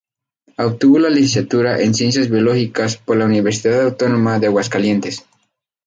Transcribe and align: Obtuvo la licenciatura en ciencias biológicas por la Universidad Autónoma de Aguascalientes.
Obtuvo 0.57 0.97
la 0.97 1.11
licenciatura 1.11 1.79
en 1.79 1.93
ciencias 1.93 2.27
biológicas 2.27 2.97
por 2.97 3.17
la 3.17 3.25
Universidad 3.25 3.83
Autónoma 3.83 4.39
de 4.39 4.47
Aguascalientes. 4.47 5.27